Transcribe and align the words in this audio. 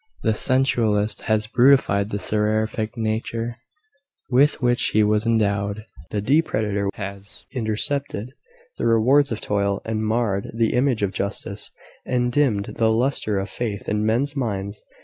The 0.23 0.33
sensualist 0.33 1.21
has 1.29 1.45
brutified 1.45 2.09
the 2.09 2.17
seraphic 2.17 2.97
nature 2.97 3.57
with 4.31 4.59
which 4.59 4.85
he 4.93 5.03
was 5.03 5.27
endowed. 5.27 5.85
The 6.09 6.23
depredator 6.23 6.89
has 6.95 7.45
intercepted 7.51 8.31
the 8.79 8.87
rewards 8.87 9.31
of 9.31 9.41
toil, 9.41 9.79
and 9.85 10.03
marred 10.03 10.49
the 10.55 10.73
image 10.73 11.03
of 11.03 11.11
justice, 11.13 11.69
and 12.03 12.31
dimmed 12.31 12.77
the 12.77 12.91
lustre 12.91 13.37
of 13.37 13.51
faith 13.51 13.87
in 13.87 14.03
men's 14.03 14.35
minds. 14.35 14.83